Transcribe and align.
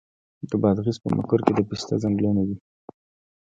د 0.49 0.51
بادغیس 0.61 0.97
په 1.03 1.09
مقر 1.17 1.39
کې 1.45 1.53
د 1.55 1.59
پسته 1.69 1.93
ځنګلونه 2.03 2.41
دي. 2.47 2.55